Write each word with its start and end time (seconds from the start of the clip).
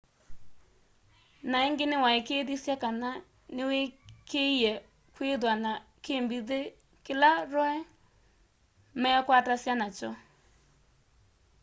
na 1.49 1.57
ingi 1.67 1.85
niwaikiithisye 1.87 2.73
kana 2.83 3.09
niwikiie 3.55 4.73
kwithwa 5.15 5.53
na 5.63 5.71
kimbithi 6.03 6.61
kila 7.05 7.31
roe 7.53 7.75
meekwatasya 9.01 9.73
nakyo 9.79 10.11